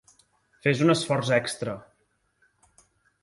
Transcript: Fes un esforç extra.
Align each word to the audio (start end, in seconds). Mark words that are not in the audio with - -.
Fes 0.63 0.79
un 0.85 0.93
esforç 0.93 1.29
extra. 1.37 1.75